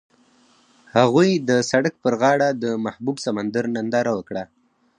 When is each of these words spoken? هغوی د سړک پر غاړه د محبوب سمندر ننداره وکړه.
هغوی 0.95 1.29
د 1.49 1.51
سړک 1.71 1.93
پر 2.03 2.13
غاړه 2.21 2.49
د 2.63 2.65
محبوب 2.85 3.17
سمندر 3.25 3.63
ننداره 3.75 4.11
وکړه. 4.15 4.43